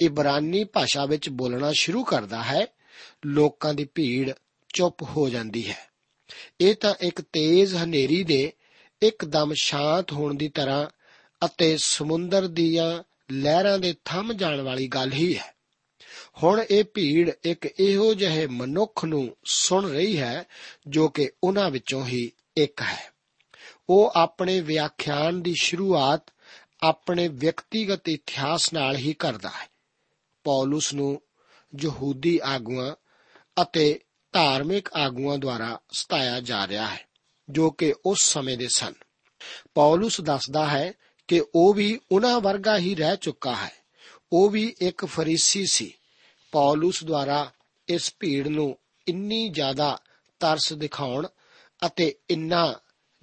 [0.00, 2.66] ਇਬਰਾਨੀ ਭਾਸ਼ਾ ਵਿੱਚ ਬੋਲਣਾ ਸ਼ੁਰੂ ਕਰਦਾ ਹੈ,
[3.26, 4.32] ਲੋਕਾਂ ਦੀ ਭੀੜ
[4.74, 5.90] ਚੁੱਪ ਹੋ ਜਾਂਦੀ ਹੈ।
[6.60, 8.52] ਇਹ ਤਾਂ ਇੱਕ ਤੇਜ਼ ਹਨੇਰੀ ਦੇ
[9.02, 10.86] ਇੱਕਦਮ ਸ਼ਾਂਤ ਹੋਣ ਦੀ ਤਰ੍ਹਾਂ
[11.46, 15.54] ਅਤੇ ਸਮੁੰਦਰ ਦੀਆਂ ਲਹਿਰਾਂ ਦੇ ਥੰਮ ਜਾਣ ਵਾਲੀ ਗੱਲ ਹੀ ਹੈ।
[16.42, 20.44] ਹੁਣ ਇਹ ਭੀੜ ਇੱਕ ਇਹੋ ਜਿਹੇ ਮਨੁੱਖ ਨੂੰ ਸੁਣ ਰਹੀ ਹੈ
[20.86, 23.19] ਜੋ ਕਿ ਉਹਨਾਂ ਵਿੱਚੋਂ ਹੀ ਇੱਕ ਹੈ।
[23.92, 26.22] ਉਹ ਆਪਣੇ ਵਿਆਖਿਆਨ ਦੀ ਸ਼ੁਰੂਆਤ
[26.82, 29.68] ਆਪਣੇ ਵਿਅਕਤੀਗਤ ਇਤਿਹਾਸ ਨਾਲ ਹੀ ਕਰਦਾ ਹੈ।
[30.44, 31.22] ਪੌਲਸ ਨੂੰ
[31.80, 32.94] ਯਹੂਦੀ ਆਗੂਆਂ
[33.62, 34.00] ਅਤੇ
[34.32, 37.08] ਧਾਰਮਿਕ ਆਗੂਆਂ ਦੁਆਰਾ ਸਤਾਇਆ ਜਾ ਰਿਹਾ ਹੈ,
[37.50, 38.92] ਜੋ ਕਿ ਉਸ ਸਮੇਂ ਦੇ ਸਨ।
[39.74, 40.92] ਪੌਲਸ ਦੱਸਦਾ ਹੈ
[41.28, 43.72] ਕਿ ਉਹ ਵੀ ਉਹਨਾਂ ਵਰਗਾ ਹੀ ਰਹਿ ਚੁੱਕਾ ਹੈ।
[44.32, 45.94] ਉਹ ਵੀ ਇੱਕ ਫਰੀਸੀ ਸੀ।
[46.52, 47.52] ਪੌਲਸ ਦੁਆਰਾ
[47.88, 48.78] ਇਸ ਭੀੜ ਨੂੰ
[49.08, 49.98] ਇੰਨੀ ਜ਼ਿਆਦਾ
[50.40, 51.26] ਤਰਸ ਦਿਖਾਉਣ
[51.86, 52.74] ਅਤੇ ਇੰਨਾ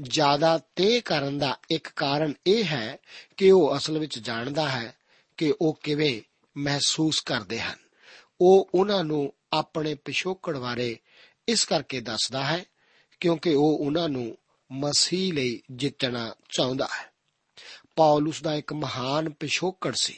[0.01, 2.97] ਜ਼ਿਆਦਾ ਤੇ ਕਰਨ ਦਾ ਇੱਕ ਕਾਰਨ ਇਹ ਹੈ
[3.37, 4.95] ਕਿ ਉਹ ਅਸਲ ਵਿੱਚ ਜਾਣਦਾ ਹੈ
[5.37, 6.21] ਕਿ ਉਹ ਕਿਵੇਂ
[6.57, 7.75] ਮਹਿਸੂਸ ਕਰਦੇ ਹਨ।
[8.41, 10.97] ਉਹ ਉਹਨਾਂ ਨੂੰ ਆਪਣੇ ਪਿਛੋਕੜ ਬਾਰੇ
[11.47, 12.65] ਇਸ ਕਰਕੇ ਦੱਸਦਾ ਹੈ
[13.19, 14.37] ਕਿਉਂਕਿ ਉਹ ਉਹਨਾਂ ਨੂੰ
[14.71, 17.13] ਮਸੀਹ ਲਈ ਜਿੱਤਣਾ ਚਾਹੁੰਦਾ ਹੈ।
[17.95, 20.17] ਪੌਲਸ ਦਾ ਇੱਕ ਮਹਾਨ ਪਿਛੋਕੜ ਸੀ।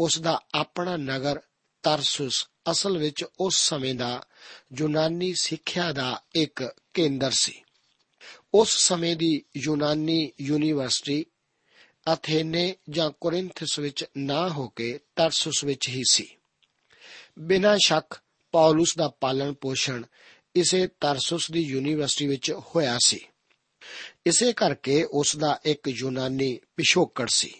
[0.00, 1.40] ਉਸ ਦਾ ਆਪਣਾ ਨਗਰ
[1.82, 4.22] ਤਰਸੁਸ ਅਸਲ ਵਿੱਚ ਉਸ ਸਮੇਂ ਦਾ
[4.78, 7.62] ਯੂਨਾਨੀ ਸਿੱਖਿਆ ਦਾ ਇੱਕ ਕੇਂਦਰ ਸੀ।
[8.54, 11.26] ਉਸ ਸਮੇਂ ਦੀ ਯੂਨਾਨੀ ਯੂਨੀਵਰਸਿਟੀ
[12.12, 16.28] ਅਥੇਨੇ ਜਾਂ ਕੋਰਿੰਥਸ ਵਿੱਚ ਨਾ ਹੋ ਕੇ ਤਰਸੁਸ ਵਿੱਚ ਹੀ ਸੀ।
[17.38, 18.20] ਬਿਨਾਂ ਸ਼ੱਕ
[18.52, 20.02] ਪੌਲਸ ਦਾ ਪਾਲਣ ਪੋਸ਼ਣ
[20.54, 23.26] ਇਸੇ ਤਰਸੁਸ ਦੀ ਯੂਨੀਵਰਸਿਟੀ ਵਿੱਚ ਹੋਇਆ ਸੀ।
[24.26, 27.54] ਇਸੇ ਕਰਕੇ ਉਸ ਦਾ ਇੱਕ ਯੂਨਾਨੀ ਪਿਛੋਕੜ ਸੀ,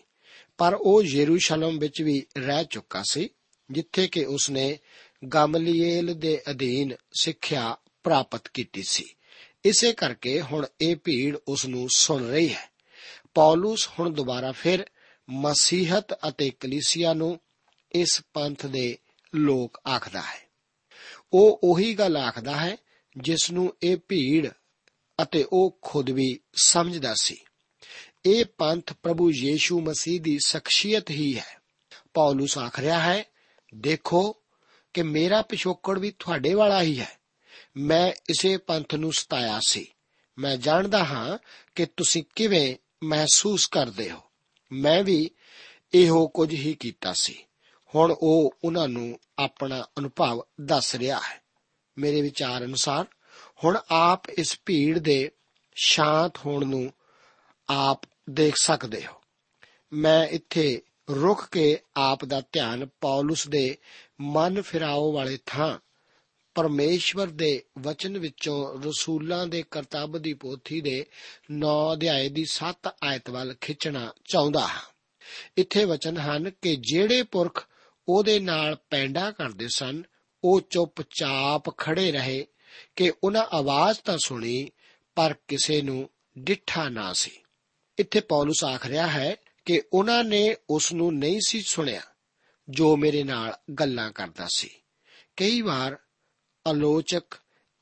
[0.59, 3.31] ਪਰ ਉਹ ਯਰੂਸ਼ਲਮ ਵਿੱਚ ਵੀ ਰਹਿ ਚੁੱਕਾ ਸੀ,
[3.71, 4.79] ਜਿੱਥੇ ਕਿ ਉਸਨੇ
[5.35, 9.15] ਗਮਲੀਏਲ ਦੇ ਅਧੀਨ ਸਿੱਖਿਆ ਪ੍ਰਾਪਤ ਕੀਤੀ ਸੀ।
[9.69, 12.71] ਇਸੇ ਕਰਕੇ ਹੁਣ ਇਹ ਭੀੜ ਉਸ ਨੂੰ ਸੁਣ ਰਹੀ ਹੈ।
[13.35, 14.87] ਪੌਲਸ ਹੁਣ ਦੁਬਾਰਾ ਫਿਰ
[15.31, 17.41] ਮਸੀਹਤ ਅਤੇ ਕਲੀਸਿਆ ਨੂੰ
[17.93, 18.99] ਇਸ ਪੰਥ ਦੇ
[19.35, 20.49] ਲੋਕ ਆਖਦਾ ਹੈ।
[21.33, 22.77] ਉਹ ਉਹੀ ਗੱਲ ਆਖਦਾ ਹੈ
[23.19, 24.51] ਜਿਸ ਨੂੰ ਇਹ ਭੀੜ
[25.23, 27.37] ਅਤੇ ਉਹ ਖੁਦ ਵੀ ਸਮਝਦਾ ਸੀ।
[28.27, 31.61] ਇਹ ਪੰਥ ਪ੍ਰਭੂ ਯੀਸ਼ੂ ਮਸੀਹ ਦੀ ਸ਼ਖਸੀਅਤ ਹੀ ਹੈ।
[32.15, 33.25] ਪੌਲਸ ਆਖ ਰਿਹਾ ਹੈ,
[33.75, 34.37] ਦੇਖੋ
[34.95, 37.18] ਕਿ ਮੇਰਾ ਪਿਛੋਕੜ ਵੀ ਤੁਹਾਡੇ ਵਾਲਾ ਹੀ ਹੈ।
[37.79, 39.87] ਮੈਂ ਇਸੇ ਪੰਥ ਨੂੰ ਸਤਾਇਆ ਸੀ।
[40.39, 41.39] ਮੈਂ ਜਾਣਦਾ ਹਾਂ
[41.75, 44.21] ਕਿ ਤੁਸੀਂ ਕਿਵੇਂ ਮਹਿਸੂਸ ਕਰਦੇ ਹੋ।
[44.73, 45.31] ਮੈਂ ਵੀ
[45.95, 47.45] ਇਹੋ ਕੁਝ ਹੀ ਕੀਤਾ ਸੀ।
[47.95, 51.43] ਹੁਣ ਉਹ ਉਹਨਾਂ ਨੂੰ ਆਪਣਾ ਅਨੁਭਵ ਦੱਸ ਰਿਹਾ ਹੈ।
[51.99, 53.07] ਮੇਰੇ ਵਿਚਾਰ ਅਨੁਸਾਰ
[53.65, 55.31] ਹੁਣ ਆਪ ਇਸ ਭੀੜ ਦੇ
[55.75, 56.93] ਸ਼ਾਂਤ ਹੋਣ ਨੂੰ
[57.71, 59.23] ਆਪ ਦੇਖ ਸਕਦੇ ਹੋ।
[59.93, 63.79] ਮੈਂ ਇੱਥੇ ਰੁਕ ਕੇ ਆਪ ਦਾ ਧਿਆਨ ਪੌਲਸ ਦੇ
[64.21, 65.79] ਮਨ ਫਿਰਾਓ ਵਾਲੇ ਥਾਂ
[66.55, 71.07] ਪਰਮੇਸ਼ਵਰ ਦੇ ਵਚਨ ਵਿੱਚੋਂ ਰਸੂਲਾਂ ਦੇ ਕਰਤੱਵ ਦੀ ਪੋਥੀ ਦੇ
[71.51, 74.83] 9 ਅਧਿਆਏ ਦੀ 7 ਆਇਤ ਵੱਲ ਖਿੱਚਣਾ ਚਾਹੁੰਦਾ ਹਾਂ।
[75.57, 77.69] ਇੱਥੇ ਵਚਨ ਹਨ ਕਿ ਜਿਹੜੇ ਪੁਰਖ
[78.09, 80.03] ਉਹਦੇ ਨਾਲ ਪੈਂਡਾ ਕਰਦੇ ਸਨ,
[80.45, 82.47] ਉਹ ਚੁੱਪਚਾਪ ਖੜੇ ਰਹੇ,
[82.97, 84.71] ਕਿ ਉਹਨਾਂ ਆਵਾਜ਼ ਤਾਂ ਸੁਣੀ,
[85.15, 87.31] ਪਰ ਕਿਸੇ ਨੂੰ ਡਿੱਠਾ ਨਾ ਸੀ।
[87.99, 92.01] ਇੱਥੇ ਪੌਲਸ ਆਖ ਰਿਹਾ ਹੈ ਕਿ ਉਹਨਾਂ ਨੇ ਉਸ ਨੂੰ ਨਹੀਂ ਸੀ ਸੁਣਿਆ,
[92.69, 94.71] ਜੋ ਮੇਰੇ ਨਾਲ ਗੱਲਾਂ ਕਰਦਾ ਸੀ।
[95.37, 95.99] ਕਈ ਵਾਰ
[96.69, 97.23] ਆਲੋਚਕ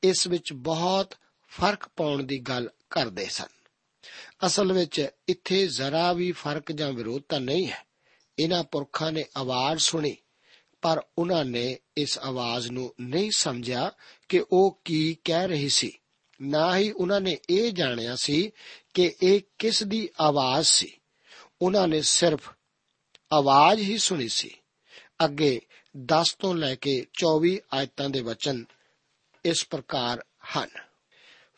[0.03, 1.13] ਇਸ ਵਿੱਚ ਬਹੁਤ
[1.49, 3.47] ਫ਼ਰਕ ਪਾਉਣ ਦੀ ਗੱਲ ਕਰਦੇ ਸਨ।
[4.45, 7.87] ਅਸਲ ਵਿੱਚ ਇੱਥੇ ਜ਼ਰਾ ਵੀ ਫ਼ਰਕ ਜਾਂ ਵਿਰੋਧਤਾ ਨਹੀਂ ਹੈ।
[8.39, 10.15] ਇਹਨਾਂ ਪੁਰਖਾਂ ਨੇ ਆਵਾਜ਼ ਸੁਣੀ,
[10.81, 13.91] ਪਰ ਉਹਨਾਂ ਨੇ ਇਸ ਆਵਾਜ਼ ਨੂੰ ਨਹੀਂ ਸਮਝਿਆ
[14.29, 15.99] ਕਿ ਉਹ ਕੀ ਕਹਿ ਰਹੀ ਸੀ।
[16.41, 18.51] ਨਾ ਹੀ ਉਹਨਾਂ ਨੇ ਇਹ ਜਾਣਿਆ ਸੀ
[18.93, 20.97] ਕਿ ਇਹ ਕਿਸ ਦੀ ਆਵਾਜ਼ ਸੀ।
[21.61, 22.49] ਉਹਨਾਂ ਨੇ ਸਿਰਫ
[23.31, 24.55] ਆਵਾਜ਼ ਹੀ ਸੁਣੀ ਸੀ।
[25.25, 25.61] ਅੱਗੇ
[25.97, 28.65] 10 ਤੋਂ ਲੈ ਕੇ 24 ਆਇਤਾਂ ਦੇ ਵਚਨ
[29.47, 30.23] ਇਸ ਪ੍ਰਕਾਰ
[30.55, 30.69] ਹਨ।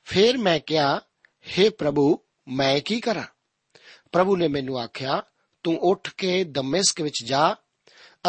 [0.03, 1.01] ਫਿਰ ਮੈਂ ਕਿਹਾ
[1.35, 3.23] हे ਪ੍ਰਭੂ, ਮੈਂ ਕੀ ਕਰਾਂ?
[4.11, 5.23] ਪ੍ਰਭੂ ਨੇ ਮੈਨੂੰ ਆਖਿਆ,
[5.63, 7.55] ਤੂੰ ਉੱਠ ਕੇ ਦਮਿਸ਼ਕ ਵਿੱਚ ਜਾ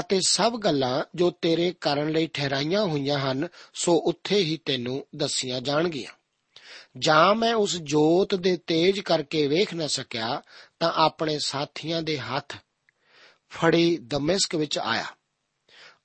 [0.00, 5.60] ਅਤੇ ਸਭ ਗੱਲਾਂ ਜੋ ਤੇਰੇ ਕਰਨ ਲਈ ਠਹਿਰਾਈਆਂ ਹੋਈਆਂ ਹਨ, ਸੋ ਉੱਥੇ ਹੀ ਤੈਨੂੰ ਦੱਸੀਆਂ
[5.60, 6.12] ਜਾਣਗੀਆਂ।
[6.98, 10.42] ਜਾਂ ਮੈਂ ਉਸ ਜੋਤ ਦੇ ਤੇਜ ਕਰਕੇ ਵੇਖ ਨਾ ਸਕਿਆ,
[10.80, 12.56] ਤਾਂ ਆਪਣੇ ਸਾਥੀਆਂ ਦੇ ਹੱਥ
[13.50, 15.04] ਫੜੀ ਦਮਿਸ਼ਕ ਵਿੱਚ ਆਇਆ।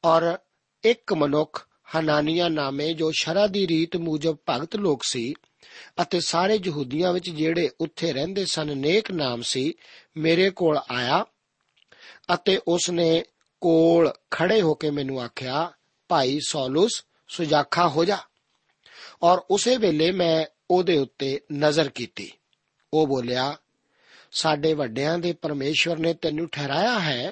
[0.03, 0.37] ਔਰ
[0.83, 5.33] ਇੱਕ ਮਨੁੱਖ ਹਨਾਨੀਆ ਨਾਮੇ ਜੋ ਸ਼ਰਾ ਦੀ ਰੀਤ ਮੂਜਬ ਭਗਤ ਲੋਕ ਸੀ
[6.01, 9.73] ਅਤੇ ਸਾਰੇ ਯਹੂਦੀਆਂ ਵਿੱਚ ਜਿਹੜੇ ਉੱਥੇ ਰਹਿੰਦੇ ਸਨ, ਨੇਕ ਨਾਮ ਸੀ,
[10.17, 11.25] ਮੇਰੇ ਕੋਲ ਆਇਆ
[12.33, 13.23] ਅਤੇ ਉਸ ਨੇ
[13.61, 15.71] ਕੋਲ ਖੜੇ ਹੋ ਕੇ ਮੈਨੂੰ ਆਖਿਆ,
[16.07, 18.17] ਭਾਈ ਸੌਲਸ, ਸੁਜਾਖਾ ਹੋ ਜਾ।
[19.23, 22.31] ਔਰ ਉਸੇ ਵੇਲੇ ਮੈਂ ਉਹਦੇ ਉੱਤੇ ਨਜ਼ਰ ਕੀਤੀ।
[22.93, 23.57] ਉਹ ਬੋਲਿਆ,
[24.31, 27.31] ਸਾਡੇ ਵੱਡਿਆਂ ਦੇ ਪਰਮੇਸ਼ਵਰ ਨੇ ਤੈਨੂੰ ਠਹਿਰਾਇਆ ਹੈ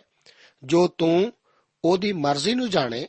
[0.64, 1.34] ਜੋ ਤੂੰ
[1.86, 3.08] ਉਹਦੀ ਮਰਜ਼ੀ ਨੂੰ ਜਾਣੇ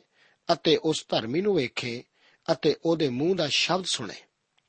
[0.53, 2.03] ਅਤੇ ਉਸ ਧਰਮੀ ਨੂੰ ਵੇਖੇ
[2.51, 4.13] ਅਤੇ ਉਹਦੇ ਮੂੰਹ ਦਾ ਸ਼ਬਦ ਸੁਣੇ।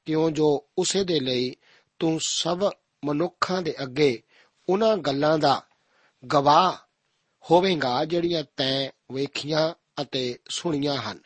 [0.05, 1.57] ਕਿਉਂ ਜੋ ਉਸੇ ਦੇ ਲਈ
[1.99, 2.71] ਤੂੰ ਸਭ
[3.05, 4.23] ਮਨੁੱਖਾਂ ਦੇ ਅੱਗੇ
[4.69, 5.63] ਉਹਨਾਂ ਗੱਲਾਂ ਦਾ
[6.33, 6.77] ਗਵਾਹ
[7.51, 11.19] ਹੋਵੇਂਗਾ ਜਿਹੜੀਆਂ ਤੈਂ ਵੇਖੀਆਂ ਅਤੇ ਸੁਣੀਆਂ ਹਨ।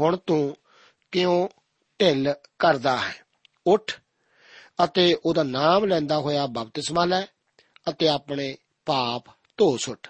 [0.00, 0.56] ਹੁਣ ਤੂੰ
[1.12, 1.48] ਕਿਉਂ
[2.00, 3.24] ਢਿੱਲ ਕਰਦਾ ਹੈ?
[3.66, 4.00] ਉੱਠ
[4.84, 7.22] ਅਤੇ ਉਹਦਾ ਨਾਮ ਲੈਂਦਾ ਹੋਇਆ ਬਪਤਿਸਮਾ ਲੈ
[7.88, 9.24] ਅਤੇ ਆਪਣੇ ਪਾਪ
[9.56, 10.08] ਧੋ ਸੁੱਟ।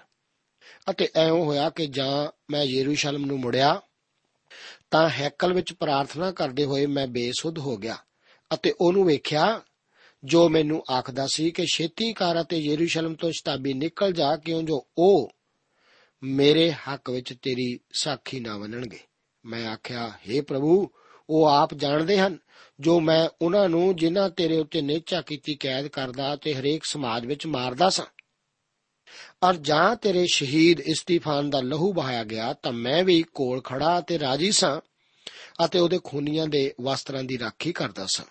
[0.89, 3.81] ਅਤੇ ਐਉਂ ਹੋਇਆ ਕਿ ਜਾਂ ਮੈਂ ਯਰੂਸ਼ਲਮ ਨੂੰ ਮੁੜਿਆ
[4.91, 7.97] ਤਾਂ ਹੈਕਲ ਵਿੱਚ ਪ੍ਰਾਰਥਨਾ ਕਰਦੇ ਹੋਏ ਮੈਂ ਬੇਸੁੱਧ ਹੋ ਗਿਆ
[8.53, 9.61] ਅਤੇ ਉਹਨੂੰ ਵੇਖਿਆ,
[10.23, 14.87] ਜੋ ਮੈਨੂੰ ਆਖਦਾ ਸੀ ਕਿ ਛੇਤੀ ਕਰ ਅਤੇ ਯਰੂਸ਼ਲਮ ਤੋਂ ਸ਼ਤਾਬੀ ਨਿਕਲ ਜਾ, ਕਿਉਂ ਜੋ
[14.97, 15.31] ਉਹ
[16.23, 18.99] ਮੇਰੇ ਹੱਕ ਵਿੱਚ ਤੇਰੀ ਸਾਖੀ ਨਾ ਮੰਨਣਗੇ।
[19.45, 20.89] ਮੈਂ ਆਖਿਆ हे ਪ੍ਰਭੂ,
[21.29, 22.37] ਉਹ ਆਪ ਜਾਣਦੇ ਹਨ,
[22.79, 27.45] ਜੋ ਮੈਂ ਉਹਨਾਂ ਨੂੰ ਜਿਨ੍ਹਾਂ ਤੇਰੇ ਉੱਤੇ ਨੇਚਾ ਕੀਤੀ ਕੈਦ ਕਰਦਾ ਤੇ ਹਰੇਕ ਸਮਾਜ ਵਿੱਚ
[27.45, 28.05] ਮਾਰਦਾ ਸਾਂ।
[29.43, 34.19] ਔਰ ਜਾਂ ਤੇਰੇ ਸ਼ਹੀਦ ਇਸਤੀਫਾਨ ਦਾ ਲਹੂ ਬਹਾਇਆ ਗਿਆ, ਤਾਂ ਮੈਂ ਵੀ ਕੋਲ ਖੜਾ ਤੇ
[34.19, 34.81] ਰਾਜੀ ਸਾਂ
[35.65, 38.25] ਅਤੇ ਉਹਦੇ ਖੂਨੀਆਂ ਦੇ ਵਸਤਰਾਂ ਦੀ ਰਾਖੀ ਕਰਦਾ ਸਾਂ।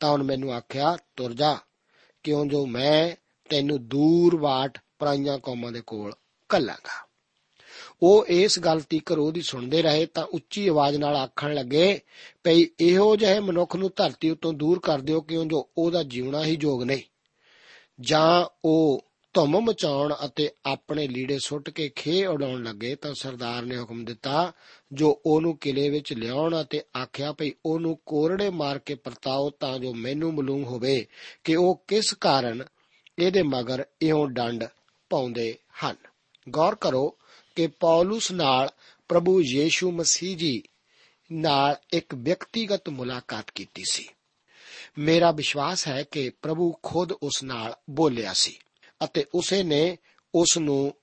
[0.00, 1.58] ਤਾਂ ਉਹਨ ਮੈਨੂੰ ਆਖਿਆ, ਤੁਰ ਜਾ,
[2.22, 3.16] ਕਿਉਂ ਜੋ ਮੈਂ
[3.48, 6.12] ਤੈਨੂੰ ਦੂਰ ਬਾਟ ਪਰਾਈਆਂ ਕੌਮਾਂ ਦੇ ਕੋਲ
[6.48, 7.08] ਕੱਲਾਂਗਾ
[8.02, 12.00] ਉਹ ਇਸ ਗੱਲ ਤੀਕਰ ਉਹਦੀ ਸੁਣਦੇ ਰਹੇ ਤਾਂ ਉੱਚੀ ਆਵਾਜ਼ ਨਾਲ ਆਖਣ ਲੱਗੇ,
[12.44, 16.58] ਭਈ ਇਹੋ ਜਿਹੇ ਮਨੁੱਖ ਨੂੰ ਧਰਤੀ ਉਤੋਂ ਦੂਰ ਕਰ ਦਿਓ ਕਿਉਂ ਜੋ ਉਹਦਾ ਜੀਵਣਾ ਹੀ
[16.60, 17.02] ਯੋਗ ਨਹੀਂ?
[18.00, 23.78] ਜਾਂ ਉਹ ਧੁੰਮ ਮਚਾਉਣ ਅਤੇ ਆਪਣੇ ਲੀੜੇ ਸੁੱਟ ਕੇ ਖੇ ਉਡਾਉਣ ਲੱਗੇ ਤਾਂ ਸਰਦਾਰ ਨੇ
[23.78, 24.52] ਹੁਕਮ ਦਿੱਤਾ,
[24.92, 29.94] ਜੋ ਉਹਨੂੰ ਕਿਲੇ ਵਿੱਚ ਲਿਆਉਣ ਅਤੇ ਆਖਿਆ ਭਈ ਉਹਨੂੰ ਕੋਰੜੇ ਮਾਰ ਕੇ ਪਰਤਾਓ ਤਾਂ ਜੋ
[29.94, 31.06] ਮੈਨੂੰ ਮਾਲੂਮ ਹੋਵੇ
[31.44, 32.64] ਕਿ ਉਹ ਕਿਸ ਕਾਰਨ
[33.18, 34.64] ਇਹਦੇ ਮਗਰ ਇਉਂ ਡੰਡ
[35.10, 35.96] ਪਾਉਂਦੇ ਹਨ।
[36.50, 37.16] ਗੌਰ ਕਰੋ
[37.54, 38.68] ਕਿ ਪੌਲਸ ਨਾਲ
[39.08, 40.62] ਪ੍ਰਭੂ ਯੀਸ਼ੂ ਮਸੀਹ ਜੀ
[41.32, 44.08] ਨਾਲ ਇੱਕ ਵਿਅਕਤੀਗਤ ਮੁਲਾਕਾਤ ਕੀਤੀ ਸੀ।
[44.98, 48.58] ਮੇਰਾ ਵਿਸ਼ਵਾਸ ਹੈ ਕਿ ਪ੍ਰਭੂ ਖੁਦ ਉਸ ਨਾਲ ਬੋਲਿਆ ਸੀ।
[49.04, 49.98] ਅਤੇ ਉਸੇ ਨੇ
[50.34, 50.94] ਉਸ ਨੂੰ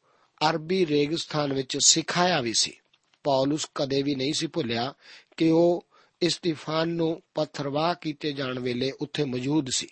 [0.50, 2.78] ਅਰਬੀ ਰੇਗਿਸਤਾਨ ਵਿੱਚ ਸਿਖਾਇਆ ਵੀ ਸੀ।
[3.24, 4.94] ਪੌਲਸ ਕਦੇ ਵੀ ਨਹੀਂ ਸੀ ਭੁੱਲਿਆ
[5.38, 5.86] ਕਿ ਉਹ
[6.22, 9.88] ਇਸਤੀਫਾਨ ਨੂੰ ਪੱਥਰਵਾਹ ਕੀਤੇ ਜਾਣ ਵੇਲੇ ਉੱਥੇ ਮੌਜੂਦ ਸੀ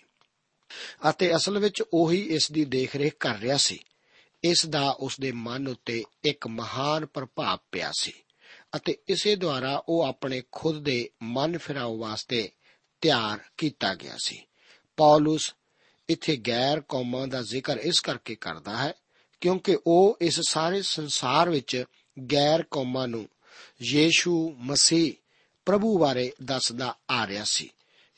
[1.10, 3.78] ਅਤੇ ਅਸਲ ਵਿੱਚ ਉਹੀ ਇਸ ਦੀ ਦੇਖਰੇਖ ਕਰ ਰਿਹਾ ਸੀ।
[4.44, 8.12] ਇਸ ਦਾ ਉਸ ਦੇ ਮਨ ਉੱਤੇ ਇੱਕ ਮਹਾਨ ਪ੍ਰਭਾਵ ਪਿਆ ਸੀ
[8.76, 12.50] ਅਤੇ ਇਸੇ ਦੁਆਰਾ ਉਹ ਆਪਣੇ ਖੁਦ ਦੇ ਮਨ ਫਿਰਾਉ ਵਾਸਤੇ
[13.00, 14.42] ਤਿਆਰ ਕੀਤਾ ਗਿਆ ਸੀ।
[14.96, 15.54] ਪੌਲਸ
[16.08, 18.92] ਇੱਥੇ ਗੈਰ ਕੌਮਾਂ ਦਾ ਜ਼ਿਕਰ ਇਸ ਕਰਕੇ ਕਰਦਾ ਹੈ
[19.40, 21.84] ਕਿਉਂਕਿ ਉਹ ਇਸ ਸਾਰੇ ਸੰਸਾਰ ਵਿੱਚ
[22.32, 23.28] ਗੈਰ ਕੌਮਾਂ ਨੂੰ
[23.82, 25.12] ਯੀਸ਼ੂ ਮਸੀਹ
[25.66, 27.70] ਪ੍ਰਭੂ ਬਾਰੇ ਦੱਸਦਾ ਆ ਰਿਹਾ ਸੀ।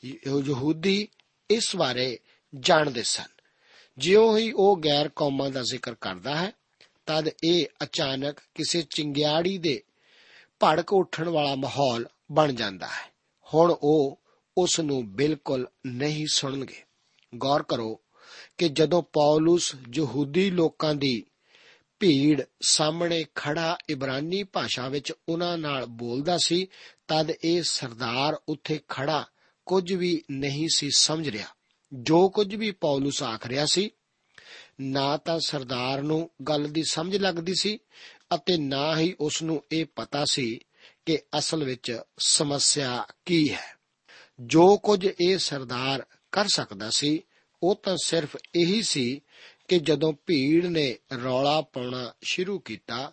[0.05, 1.07] ਯਹੂਦੀ
[1.51, 2.19] ਇਸ ਬਾਰੇ
[2.59, 3.27] ਜਾਣਦੇ ਸਨ।
[3.97, 6.51] ਜਿਉਂ ਹੀ ਉਹ ਗੈਰ ਕੌਮਾਂ ਦਾ ਜ਼ਿਕਰ ਕਰਦਾ ਹੈ,
[7.05, 9.83] ਤਦ ਇਹ ਅਚਾਨਕ ਕਿਸੇ ਚਿੰਗਿਆੜੀ ਦੇ
[10.63, 13.13] ਭੜਕ ਉੱਠਣ ਵਾਲਾ ਮਾਹੌਲ ਬਣ ਜਾਂਦਾ ਹੈ।
[13.53, 14.19] ਹੁਣ ਉਹ
[14.57, 16.83] ਉਸ ਨੂੰ ਬਿਲਕੁਲ ਨਹੀਂ ਸੁਣਨਗੇ।
[17.35, 18.01] ਗੌਰ ਕਰੋ
[18.57, 21.25] ਕਿ ਜਦੋਂ ਪੌਲਸ ਯਹੂਦੀ ਲੋਕਾਂ ਦੀ
[21.99, 26.67] ਭੀੜ ਸਾਹਮਣੇ ਖੜਾ ਇਬਰਾਨੀ ਭਾਸ਼ਾ ਵਿੱਚ ਉਹਨਾਂ ਨਾਲ ਬੋਲਦਾ ਸੀ,
[27.07, 29.25] ਤਦ ਇਹ ਸਰਦਾਰ ਉੱਥੇ ਖੜਾ
[29.65, 31.47] ਕੁਝ ਵੀ ਨਹੀਂ ਸੀ ਸਮਝ ਰਿਹਾ।
[31.93, 33.91] ਜੋ ਕੁਝ ਵੀ ਪੌਲਸ ਆਖ ਰਿਹਾ ਸੀ,
[34.81, 37.79] ਨਾ ਤਾਂ ਸਰਦਾਰ ਨੂੰ ਗੱਲ ਦੀ ਸਮਝ ਲੱਗਦੀ ਸੀ
[38.35, 40.59] ਅਤੇ ਨਾ ਹੀ ਉਸ ਨੂੰ ਇਹ ਪਤਾ ਸੀ
[41.05, 43.77] ਕਿ ਅਸਲ ਵਿੱਚ ਸਮੱਸਿਆ ਕੀ ਹੈ।
[44.39, 47.23] ਜੋ ਕੁਝ ਇਹ ਸਰਦਾਰ ਕਰ ਸਕਦਾ ਸੀ।
[47.63, 49.21] ਉਹ ਤਾਂ ਸਿਰਫ ਇਹੀ ਸੀ
[49.67, 53.11] ਕਿ ਜਦੋਂ ਭੀੜ ਨੇ ਰੌਲਾ ਪਾਉਣਾ ਸ਼ੁਰੂ ਕੀਤਾ,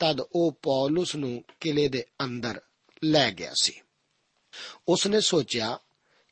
[0.00, 2.60] ਤਦ ਉਹ ਪੌਲਸ ਨੂੰ ਕਿਲੇ ਦੇ ਅੰਦਰ
[3.04, 3.80] ਲੈ ਗਿਆ ਸੀ।
[4.88, 5.78] ਉਸ ਨੇ ਸੋਚਿਆ,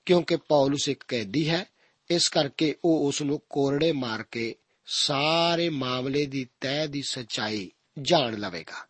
[0.06, 1.66] ਕਿਉਂਕਿ ਪੌਲਸ ਇੱਕ ਕੈਦੀ ਹੈ,
[2.10, 4.54] ਇਸ ਕਰਕੇ ਉਹ ਉਸ ਨੂੰ ਕੋਰੜੇ ਮਾਰ ਕੇ
[4.86, 7.70] ਸਾਰੇ ਮਾਮਲੇ ਦੀ ਤਹਿ ਦੀ ਸਚਾਈ
[8.02, 8.86] ਜਾਣ ਲਵੇਗਾ।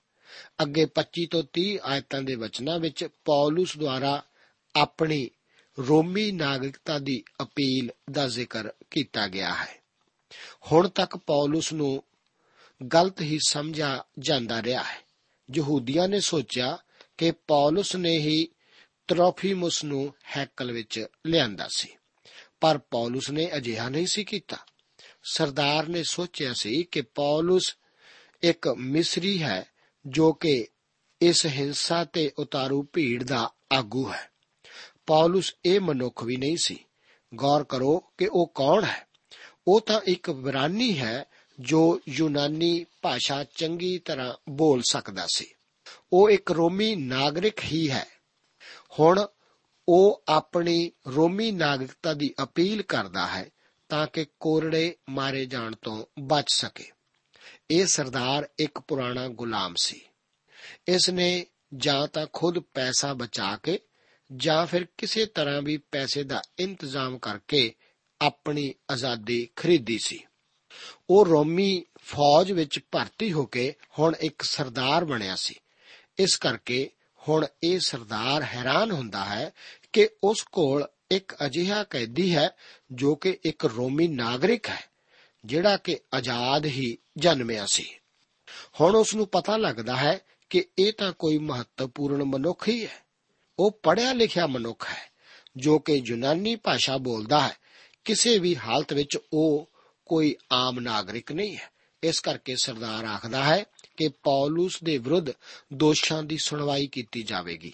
[0.63, 4.25] ਅੱਗੇ 25 ਤੋਂ 30 ਆਇਤਾਂ ਦੇ ਵਚਨਾਂ ਵਿੱਚ ਪੌਲਸ ਦੁਆਰਾ
[4.77, 5.31] ਆਪਣੀ
[5.79, 9.83] ਰੋਮੀ ਨਾਗਰਿਕਤਾ ਦੀ ਅਪੀਲ ਦਾ ਜ਼ਿਕਰ ਕੀਤਾ ਗਿਆ ਹੈ।
[10.73, 12.03] ਹੁਣ ਤੱਕ ਪੌਲਸ ਨੂੰ
[12.95, 14.99] ਗਲਤ ਹੀ ਸਮਝਿਆ ਜਾਂਦਾ ਰਿਹਾ ਹੈ।
[15.57, 16.79] ਯਹੂਦੀਆਂ ਨੇ ਸੋਚਿਆ
[17.19, 18.49] ਕਿ ਪੌਲਸ ਨੇ ਹੀ
[19.09, 21.89] ਤਰੋਫੀਮੁਸ ਨੂੰ ਹੈਕਲ ਵਿੱਚ ਲਿਆਂਦਾ ਸੀ,
[22.61, 24.57] ਪਰ ਪੌਲਸ ਨੇ ਅਜਿਹਾ ਨਹੀਂ ਸੀ ਕੀਤਾ।
[25.33, 27.77] ਸਰਦਾਰ ਨੇ ਸੋਚਿਆ ਸੀ ਕਿ ਪੌਲਸ
[28.43, 29.65] ਇੱਕ ਮਿਸਰੀ ਹੈ
[30.07, 30.67] ਜੋ ਕਿ
[31.21, 34.34] ਇਸ ਹਿੰਸਾ ਤੇ ਉਤਾਰੂ ਭੀੜ ਦਾ ਆਗੂ ਹੈ।
[35.07, 36.85] ਪੌਲਸ ਇਹ ਮਨੁੱਖ ਵੀ ਨਹੀਂ ਸੀ।
[37.35, 39.07] ਗੌਰ ਕਰੋ ਕਿ ਉਹ ਕੌਣ ਹੈ।
[39.69, 41.25] ਉਹ ਤਾਂ ਇੱਕ ਵਿਰਾਨੀ ਹੈ
[41.61, 45.55] ਜੋ ਯੂਨਾਨੀ ਭਾਸ਼ਾ ਚੰਗੀ ਤਰ੍ਹਾਂ ਬੋਲ ਸਕਦਾ ਸੀ।
[46.13, 48.07] ਉਹ ਇੱਕ ਰੋਮੀ ਨਾਗਰਿਕ ਹੀ ਹੈ।
[49.01, 49.27] ਹੁਣ
[49.89, 53.51] ਉਹ ਆਪਣੀ ਰੋਮੀ ਨਾਗਰਿਕਤਾ ਦੀ ਅਪੀਲ ਕਰਦਾ ਹੈ
[53.89, 56.91] ਤਾਂ ਕਿ ਕੋਰੜੇ ਮਾਰੇ ਜਾਣ ਤੋਂ ਬਚ ਸਕੇ।
[57.71, 60.01] ਇਹ ਸਰਦਾਰ ਇੱਕ ਪੁਰਾਣਾ ਗੁਲਾਮ ਸੀ।
[60.89, 63.79] ਇਸ ਨੇ ਜਾਂ ਤਾਂ ਖੁਦ ਪੈਸਾ ਬਚਾ ਕੇ
[64.37, 67.75] ਜਾਂ ਫਿਰ ਕਿਸੇ ਤਰ੍ਹਾਂ ਵੀ ਪੈਸੇ ਦਾ ਇੰਤਜ਼ਾਮ ਕਰਕੇ
[68.21, 70.25] ਆਪਣੀ ਆਜ਼ਾਦੀ ਖਰੀਦੀ ਸੀ।
[71.11, 75.55] ਉਹ ਰੋਮੀ ਫੌਜ ਵਿੱਚ ਭਰਤੀ ਹੋ ਕੇ ਹੁਣ ਇੱਕ ਸਰਦਾਰ ਬਣਿਆ ਸੀ।
[76.19, 76.91] ਇਸ ਕਰਕੇ
[77.29, 79.53] ਹੁਣ ਇਹ ਸਰਦਾਰ ਹੈਰਾਨ ਹੁੰਦਾ ਹੈ
[79.93, 82.51] ਕਿ ਉਸ ਕੋਲ ਇੱਕ ਅਜਿਹਾ ਕੈਦੀ ਹੈ
[82.93, 84.85] ਜੋ ਕਿ ਇੱਕ ਰੋਮੀ ਨਾਗਰਿਕ ਹੈ,
[85.45, 87.91] ਜਿਹੜਾ ਕਿ ਆਜ਼ਾਦ ਹੀ ਜਨਮਿਆ ਸੀ।
[88.81, 90.19] ਹੁਣ ਉਸ ਨੂੰ ਪਤਾ ਲੱਗਦਾ ਹੈ
[90.51, 93.04] ਕਿ ਇਹ ਤਾਂ ਕੋਈ ਮਹੱਤਵਪੂਰਨ ਮਨੁੱਖ ਹੀ ਹੈ।
[93.59, 95.11] ਉਹ ਪੜ੍ਹਿਆ ਲਿਖਿਆ ਮਨੁੱਖ ਹੈ,
[95.57, 97.57] ਜੋ ਕਿ ਯੂਨਾਨੀ ਭਾਸ਼ਾ ਬੋਲਦਾ ਹੈ।
[98.05, 99.71] ਕਿਸੇ ਵੀ ਹਾਲਤ ਵਿੱਚ ਉਹ
[100.07, 101.71] ਕੋਈ ਆਮ ਨਾਗਰਿਕ ਨਹੀਂ ਹੈ।
[102.03, 103.65] ਇਸ ਕਰਕੇ ਸਰਦਾਰ ਆਖਦਾ ਹੈ
[103.97, 105.27] ਕਿ ਪੌਲਸ ਦੇ ਵਿਰੁੱਧ
[105.73, 107.73] ਦੋਸ਼ਾਂ ਦੀ ਸੁਣਵਾਈ ਕੀਤੀ ਜਾਵੇਗੀ।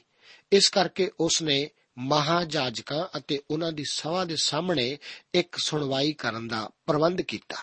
[0.52, 4.98] ਇਸ ਕਰਕੇ ਉਸ ਨੇ ਮਹਾਜਾਜਕਾਂ ਅਤੇ ਉਹਨਾਂ ਦੀ ਸਭਾ ਦੇ ਸਾਹਮਣੇ
[5.34, 7.56] ਇੱਕ ਸੁਣਵਾਈ ਕਰਨ ਦਾ ਪ੍ਰਬੰਧ ਕੀਤਾ।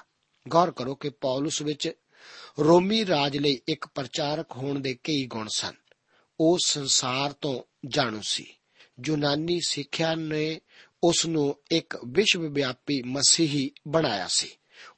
[0.49, 1.91] ਗੌਰ ਕਰੋ ਕਿ ਪੌਲਸ ਵਿੱਚ
[2.60, 5.73] ਰੋਮੀ ਰਾਜ ਲਈ ਇੱਕ ਪ੍ਰਚਾਰਕ ਹੋਣ ਦੇ ਕਈ ਗੁਣ ਸਨ।
[6.40, 8.46] ਉਹ ਸੰਸਾਰ ਤੋਂ ਜਾਣੂ ਸੀ
[9.07, 10.61] ਯੂਨਾਨੀ ਸਿੱਖਿਆ ਨੇ
[11.05, 14.48] ਉਸ ਨੂੰ ਇੱਕ ਵਿਸ਼ਵ ਵਿਆਪੀ ਮਸੀਹੀ ਬਣਾਇਆ ਸੀ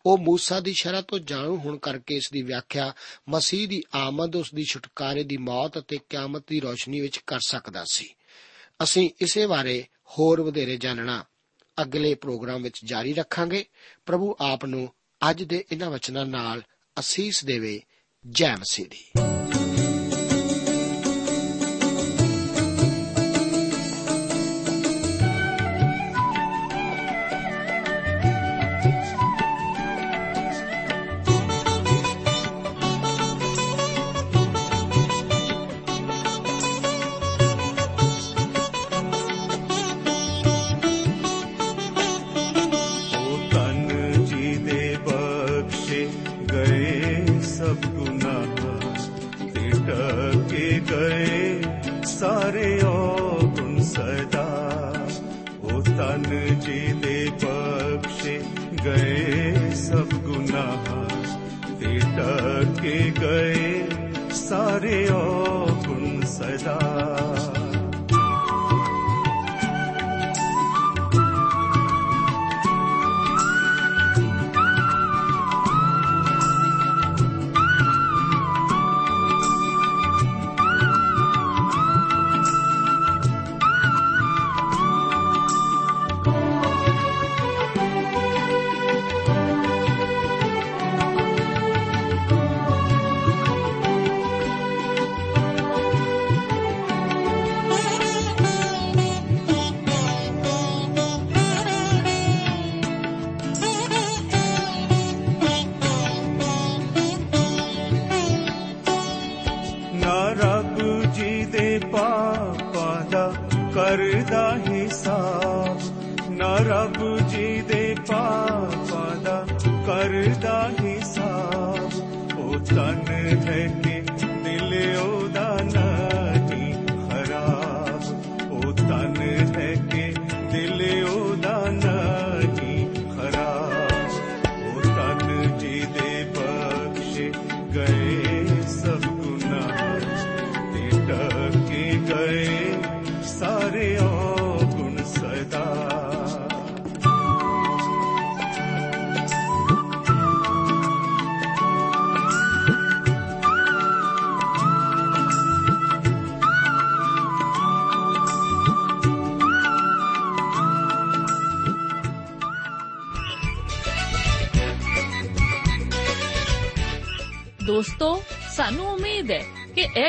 [0.06, 2.94] ਉਹ موسی ਦੀ ਸ਼ਰ੍ਹਾਂ ਤੋਂ ਜਾਣੂ ਹੋਣ ਕਰਕੇ ਇਸ ਦੀ ਵਿਆਖਿਆ
[3.28, 7.84] ਮਸੀਹ ਦੀ ਆਮਦ ਉਸ ਦੀ ਛੁਟਕਾਰੇ ਦੀ ਮੌਤ ਅਤੇ ਕਿਆਮਤ ਦੀ ਰੋਸ਼ਨੀ ਵਿੱਚ ਕਰ ਸਕਦਾ
[7.92, 8.14] ਸੀ
[8.82, 11.24] ਅਸੀਂ ਇਸੇ ਬਾਰੇ ਹੋਰ ਵਧੇਰੇ ਜਾਣਨਾ
[11.82, 13.64] ਅਗਲੇ ਪ੍ਰੋਗਰਾਮ ਵਿੱਚ ਜਾਰੀ ਰੱਖਾਂਗੇ
[14.06, 14.88] ਪ੍ਰਭੂ ਆਪ ਨੂੰ
[15.30, 16.62] ਅੱਜ ਦੇ ਇਹਨਾਂ ਵਚਨਾਂ ਨਾਲ
[17.00, 17.82] ਅਸੀਸ ਦੇਵੇ
[18.30, 19.27] ਜੈ ਮਸੀਹ ਦੀ